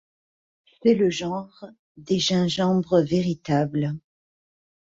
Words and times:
C'est 0.81 0.95
le 0.95 1.11
genre 1.11 1.63
des 1.97 2.17
gingembres 2.17 3.01
véritables. 3.03 3.93